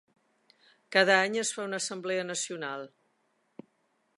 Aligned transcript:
Cada 0.95 1.17
any 1.25 1.37
es 1.43 1.51
fa 1.57 1.65
una 1.67 1.81
assemblea 1.81 2.25
nacional. 2.31 2.89